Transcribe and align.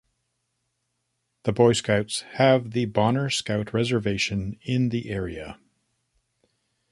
The 1.43 1.51
Boy 1.53 1.73
Scouts 1.73 2.21
have 2.21 2.71
the 2.71 2.85
Bonner 2.85 3.29
Scout 3.29 3.71
Reservation 3.71 4.57
in 4.63 4.89
the 4.89 5.11
area. 5.11 5.59